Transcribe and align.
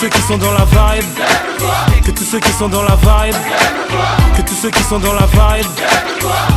ceux 0.00 0.08
qui 0.08 0.22
sont 0.22 0.38
dans 0.38 0.52
la 0.52 0.64
vibe, 0.64 1.04
que 2.06 2.10
tous 2.12 2.24
ceux 2.24 2.40
qui 2.40 2.50
sont 2.52 2.68
dans 2.68 2.82
la 2.82 2.96
vibe, 2.96 3.36
que 4.34 4.40
tous 4.40 4.54
ceux 4.54 4.70
qui 4.70 4.82
sont 4.82 4.98
dans 4.98 5.12
la 5.12 5.26
vibe, 5.26 5.66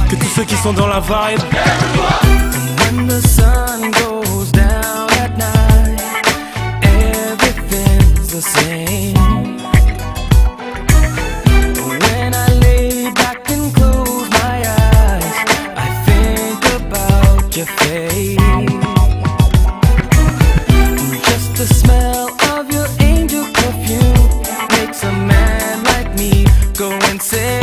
que 0.09 0.15
tous 0.15 0.29
ceux 0.33 0.43
qui 0.45 0.55
sont 0.55 0.71
dans 0.71 0.87
la 0.87 1.01
vibe. 1.01 1.41
say 27.19 27.62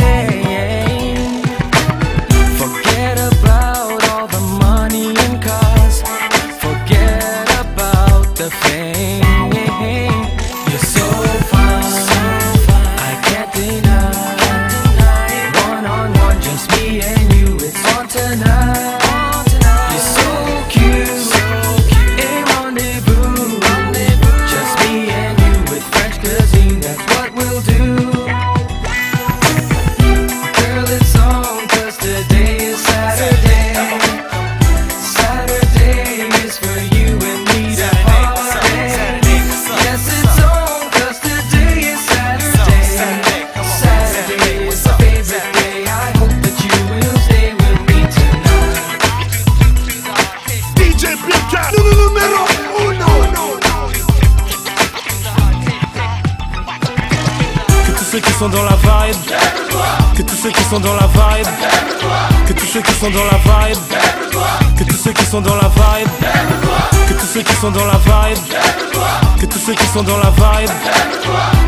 ceux 58.11 58.19
qui 58.19 58.33
sont 58.33 58.49
dans 58.49 58.63
la 58.63 58.75
vibe, 58.75 59.15
que 60.17 60.21
tous 60.23 60.35
ceux 60.35 60.51
qui 60.51 60.63
sont 60.63 60.81
dans 60.81 60.93
la 60.95 61.07
vibe, 61.07 61.47
que 62.45 62.51
tous 62.51 62.65
ceux 62.65 62.81
qui 62.81 62.93
sont 62.95 63.09
dans 63.09 63.23
la 63.23 63.37
vibe, 63.37 63.77
que 64.77 64.83
tous 64.83 64.97
ceux 64.97 65.13
qui 65.13 65.23
sont 65.23 65.39
dans 65.39 65.55
la 65.55 65.69
vibe, 65.69 66.09
que 67.07 67.13
tous 67.13 67.25
ceux 67.33 67.41
qui 67.41 67.53
sont 67.53 67.71
dans 67.71 67.85
la 67.85 67.93
vibe, 67.93 68.37
que 69.39 69.45
tous 69.45 69.59
ceux 69.59 69.73
qui 69.73 69.85
sont 69.85 70.03
dans 70.03 70.17
la 70.17 70.29
vibe, 70.29 70.69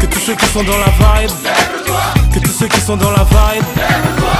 que 0.02 0.06
tous 0.08 0.20
ceux 0.20 0.36
qui 0.36 0.46
sont 0.48 0.64
dans 0.64 0.78
la 0.80 0.92
vibe, 0.92 1.32
que 2.34 2.40
tous 2.40 2.52
ceux 2.60 2.68
qui 2.68 2.82
sont 2.82 2.98
dans 2.98 3.12
la 3.12 3.24
vibe. 3.24 4.33